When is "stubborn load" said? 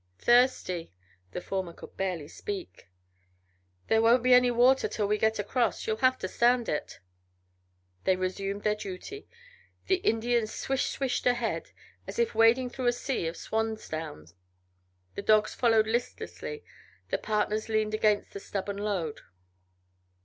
18.39-19.21